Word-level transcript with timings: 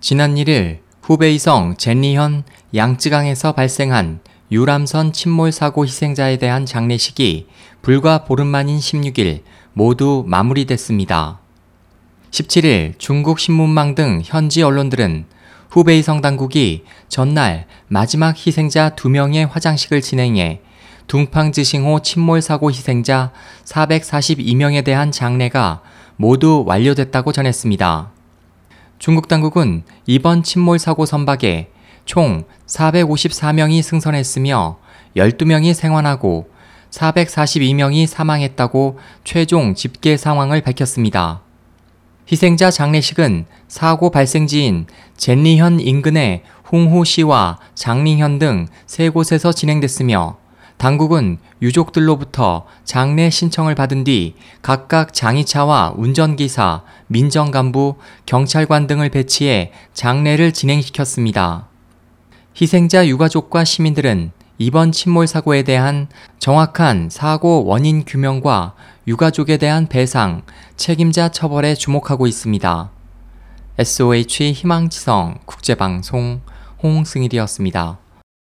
지난 0.00 0.36
1일 0.36 0.78
후베이성 1.02 1.74
젠리현 1.76 2.44
양쯔강에서 2.72 3.50
발생한 3.52 4.20
유람선 4.52 5.12
침몰 5.12 5.50
사고 5.50 5.84
희생자에 5.84 6.36
대한 6.36 6.66
장례식이 6.66 7.48
불과 7.82 8.24
보름 8.24 8.46
만인 8.46 8.78
16일 8.78 9.42
모두 9.72 10.22
마무리됐습니다. 10.24 11.40
17일 12.30 12.96
중국 12.98 13.40
신문망 13.40 13.96
등 13.96 14.22
현지 14.24 14.62
언론들은 14.62 15.24
후베이성 15.70 16.20
당국이 16.20 16.84
전날 17.08 17.66
마지막 17.88 18.36
희생자 18.36 18.90
2명의 18.90 19.48
화장식을 19.48 20.00
진행해 20.00 20.60
둥팡지싱호 21.08 22.02
침몰 22.02 22.40
사고 22.40 22.70
희생자 22.70 23.32
442명에 23.64 24.84
대한 24.84 25.10
장례가 25.10 25.82
모두 26.16 26.62
완료됐다고 26.66 27.32
전했습니다. 27.32 28.17
중국 28.98 29.28
당국은 29.28 29.84
이번 30.06 30.42
침몰 30.42 30.78
사고 30.78 31.06
선박에 31.06 31.70
총 32.04 32.44
454명이 32.66 33.82
승선했으며 33.82 34.78
12명이 35.16 35.72
생환하고 35.74 36.50
442명이 36.90 38.06
사망했다고 38.06 38.98
최종 39.24 39.74
집계 39.74 40.16
상황을 40.16 40.62
밝혔습니다. 40.62 41.42
희생자 42.30 42.70
장례식은 42.70 43.46
사고 43.68 44.10
발생지인 44.10 44.86
젠리현 45.16 45.80
인근의 45.80 46.42
홍호시와 46.70 47.58
장리현 47.74 48.38
등 48.38 48.66
세 48.86 49.08
곳에서 49.10 49.52
진행됐으며 49.52 50.37
당국은 50.78 51.38
유족들로부터 51.60 52.64
장례 52.84 53.30
신청을 53.30 53.74
받은 53.74 54.04
뒤 54.04 54.34
각각 54.62 55.12
장의차와 55.12 55.94
운전기사, 55.96 56.84
민정간부, 57.08 57.96
경찰관 58.26 58.86
등을 58.86 59.10
배치해 59.10 59.72
장례를 59.92 60.52
진행시켰습니다. 60.52 61.66
희생자 62.60 63.06
유가족과 63.06 63.64
시민들은 63.64 64.30
이번 64.58 64.90
침몰 64.92 65.26
사고에 65.26 65.62
대한 65.62 66.08
정확한 66.38 67.10
사고 67.10 67.64
원인 67.64 68.04
규명과 68.04 68.74
유가족에 69.06 69.56
대한 69.56 69.88
배상, 69.88 70.42
책임자 70.76 71.28
처벌에 71.28 71.74
주목하고 71.74 72.26
있습니다. 72.26 72.90
SOH 73.78 74.52
희망지성 74.52 75.38
국제방송 75.44 76.40
홍승일이었습니다. 76.82 77.98